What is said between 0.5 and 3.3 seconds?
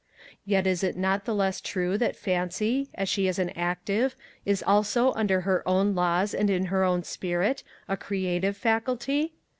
is it not the less true that Fancy, as she